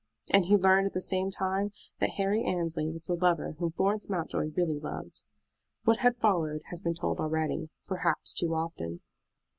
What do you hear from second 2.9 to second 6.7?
the lover whom Florence Mountjoy really loved. What had followed